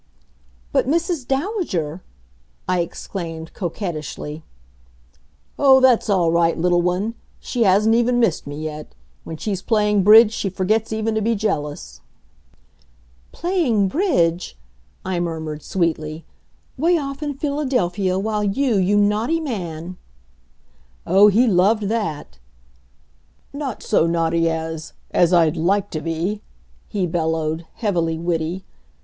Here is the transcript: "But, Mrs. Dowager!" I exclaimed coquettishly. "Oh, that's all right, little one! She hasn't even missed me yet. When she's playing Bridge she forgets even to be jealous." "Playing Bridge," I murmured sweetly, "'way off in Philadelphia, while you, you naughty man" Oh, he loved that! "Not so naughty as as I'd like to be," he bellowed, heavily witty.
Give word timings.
"But, 0.71 0.87
Mrs. 0.87 1.27
Dowager!" 1.27 2.01
I 2.67 2.79
exclaimed 2.79 3.53
coquettishly. 3.53 4.41
"Oh, 5.59 5.79
that's 5.79 6.09
all 6.09 6.31
right, 6.31 6.57
little 6.57 6.81
one! 6.81 7.13
She 7.39 7.65
hasn't 7.65 7.93
even 7.93 8.19
missed 8.19 8.47
me 8.47 8.63
yet. 8.63 8.95
When 9.25 9.37
she's 9.37 9.61
playing 9.61 10.01
Bridge 10.01 10.33
she 10.33 10.49
forgets 10.49 10.91
even 10.91 11.13
to 11.13 11.21
be 11.21 11.35
jealous." 11.35 12.01
"Playing 13.31 13.87
Bridge," 13.89 14.57
I 15.05 15.19
murmured 15.19 15.61
sweetly, 15.61 16.25
"'way 16.79 16.97
off 16.97 17.21
in 17.21 17.35
Philadelphia, 17.35 18.17
while 18.17 18.43
you, 18.43 18.77
you 18.77 18.97
naughty 18.97 19.39
man" 19.39 19.97
Oh, 21.05 21.27
he 21.27 21.45
loved 21.45 21.83
that! 21.89 22.39
"Not 23.53 23.83
so 23.83 24.07
naughty 24.07 24.49
as 24.49 24.93
as 25.11 25.31
I'd 25.31 25.55
like 25.57 25.91
to 25.91 26.01
be," 26.01 26.41
he 26.89 27.05
bellowed, 27.05 27.67
heavily 27.75 28.17
witty. 28.17 28.65